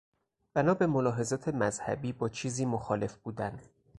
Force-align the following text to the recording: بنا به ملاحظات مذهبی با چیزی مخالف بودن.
بنا 0.55 0.73
به 0.73 0.87
ملاحظات 0.87 1.47
مذهبی 1.49 2.13
با 2.13 2.29
چیزی 2.29 2.65
مخالف 2.65 3.15
بودن. 3.15 3.59